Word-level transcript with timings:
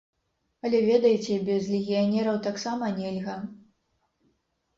Але 0.69 0.77
ведаеце, 0.91 1.37
без 1.49 1.61
легіянераў 1.73 2.41
таксама 2.49 2.85
нельга. 2.97 3.37